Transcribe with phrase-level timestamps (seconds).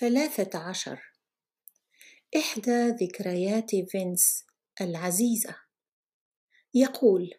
[0.00, 1.00] ثلاثة عشر.
[2.36, 4.44] إحدى ذكريات فينس
[4.80, 5.56] العزيزة.
[6.74, 7.30] يقول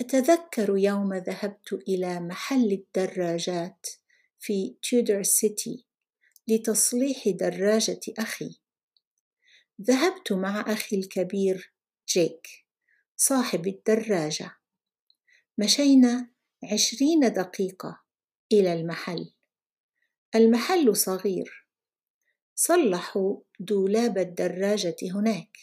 [0.00, 3.86] أتذكر يوم ذهبت إلى محل الدراجات
[4.38, 5.86] في تيودر سيتي
[6.48, 8.60] لتصليح دراجة أخي.
[9.82, 11.72] ذهبت مع أخي الكبير
[12.08, 12.48] جيك
[13.16, 14.50] صاحب الدراجة.
[15.58, 16.30] مشينا
[16.72, 18.02] عشرين دقيقة
[18.52, 19.35] إلى المحل.
[20.36, 21.66] المحل صغير.
[22.54, 25.56] صلحوا دولاب الدراجة هناك.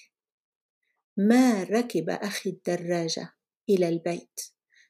[1.18, 3.34] ما ركب أخي الدراجة
[3.70, 4.42] إلى البيت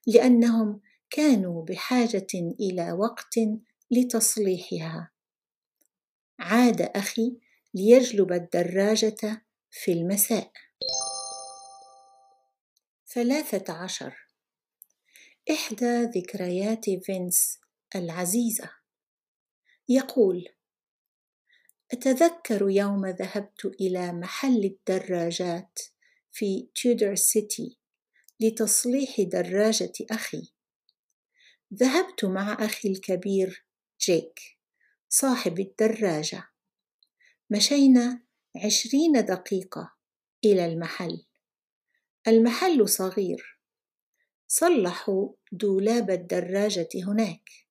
[0.07, 2.27] لأنهم كانوا بحاجة
[2.59, 3.35] إلى وقت
[3.91, 5.11] لتصليحها.
[6.39, 7.37] عاد أخي
[7.73, 10.51] ليجلب الدراجة في المساء.
[13.07, 14.27] ثلاثة عشر.
[15.51, 17.59] إحدى ذكريات فينس
[17.95, 18.82] العزيزة.
[19.89, 20.49] يقول
[21.93, 25.79] أتذكر يوم ذهبت إلى محل الدراجات
[26.31, 27.77] في تيودر سيتي
[28.39, 30.51] لتصليح دراجة أخي.
[31.73, 33.65] ذهبت مع أخي الكبير
[34.01, 34.39] جيك
[35.09, 36.43] صاحب الدراجة.
[37.49, 38.23] مشينا
[38.65, 39.93] عشرين دقيقة
[40.45, 41.25] إلى المحل.
[42.27, 43.59] المحل صغير.
[44.47, 47.62] صلحوا دولاب الدراجة هناك.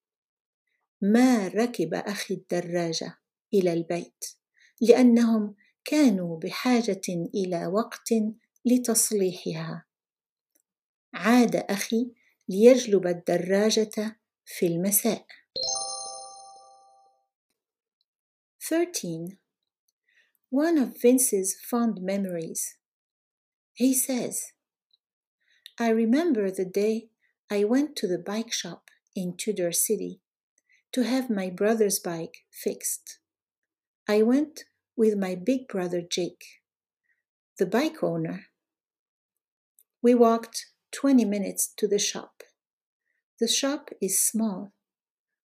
[1.03, 3.19] ما ركب أخي الدراجة
[3.55, 4.25] إلى البيت
[4.81, 7.03] لأنهم كانوا بحاجة
[7.35, 8.09] إلى وقت
[8.65, 9.87] لتصليحها
[11.15, 12.13] عاد أخي
[12.49, 15.27] ليجلب الدراجة في المساء
[18.69, 19.39] 13.
[20.51, 22.77] One of Vince's fond memories.
[23.73, 24.53] He says,
[25.81, 27.09] I remember the day
[27.51, 30.21] I went to the bike shop in Tudor City
[30.93, 33.19] to have my brother's bike fixed.
[34.09, 34.65] I went
[34.97, 36.45] with my big brother Jake,
[37.59, 38.47] the bike owner.
[40.03, 42.43] We walked 20 minutes to the shop.
[43.41, 44.73] The shop is small.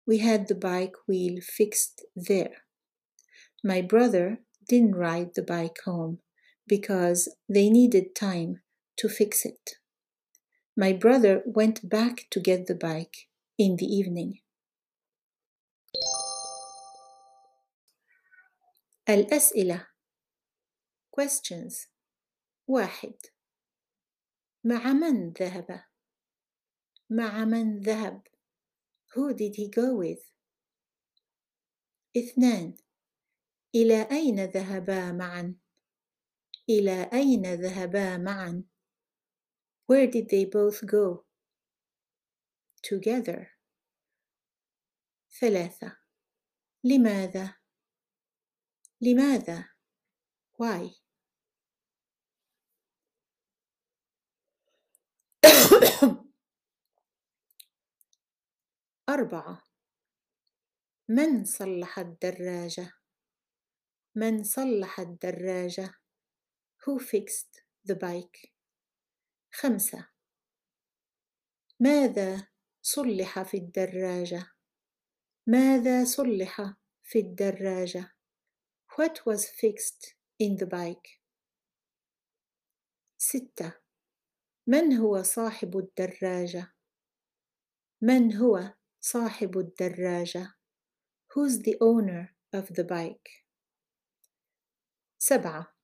[0.06, 2.64] We had the bike wheel fixed there.
[3.64, 6.18] My brother didn't ride the bike home
[6.66, 8.62] because they needed time
[8.98, 9.76] to fix it.
[10.76, 13.28] My brother went back to get the bike
[13.58, 14.40] in the evening.
[19.14, 19.88] الأسئلة
[21.20, 21.88] questions
[22.66, 23.14] واحد
[24.64, 25.84] مع من ذهب؟
[27.10, 28.26] مع من ذهب؟
[29.14, 30.32] Who did he go with?
[32.16, 32.76] اثنان
[33.74, 35.56] إلى أين ذهبا معا؟
[36.68, 38.64] إلى أين ذهبا معا؟
[39.86, 41.24] Where did they both go?
[42.82, 43.46] Together.
[45.40, 45.96] ثلاثة
[46.84, 47.59] لماذا؟
[49.02, 49.68] لماذا؟
[50.62, 50.90] Why?
[59.08, 59.62] أربعة
[61.08, 62.92] من صلح الدراجة؟
[64.14, 65.94] من صلح الدراجة؟
[66.84, 68.50] Who fixed the bike?
[69.52, 70.08] خمسة
[71.80, 72.48] ماذا
[72.82, 74.46] صلح في الدراجة؟
[75.46, 78.19] ماذا صلح في الدراجة؟
[78.96, 81.20] What was fixed in the bike?
[83.18, 83.72] ستة
[84.66, 86.72] من هو صاحب الدراجة؟
[88.00, 90.54] من هو صاحب الدراجة؟
[91.28, 93.44] Who's the owner of the bike?
[95.18, 95.74] سبعة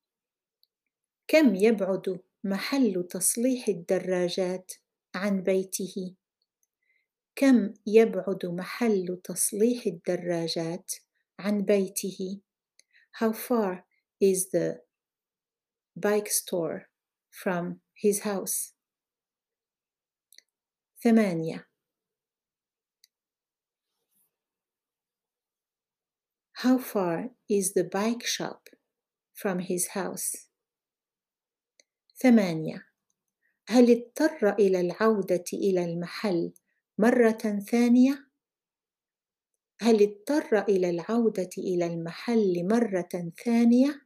[1.29, 4.73] كم يبعد محل تصليح الدراجات
[5.15, 6.17] عن بيته؟
[7.37, 10.93] كم يبعد محل تصليح الدراجات
[11.39, 12.41] عن بيته؟
[13.16, 13.86] How far
[14.20, 14.82] is the
[15.96, 16.90] bike store
[17.30, 18.74] from his house?
[21.04, 21.66] ثمانية
[26.54, 28.70] How far is the bike shop
[29.34, 30.48] from his house?
[32.24, 32.86] ثمانية
[33.68, 36.54] هل اضطر إلى العودة إلى المحل
[36.98, 38.25] مرة ثانية؟
[39.82, 44.02] هل اضطر إلى العودة إلى المحل مرة ثانية؟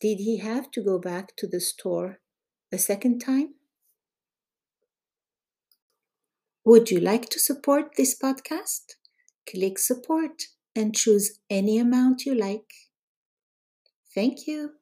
[0.00, 2.20] Did he have to go back to the store
[2.72, 3.54] a second time?
[6.64, 8.96] Would you like to support this podcast?
[9.50, 10.42] Click support
[10.76, 12.70] and choose any amount you like.
[14.14, 14.72] Thank you.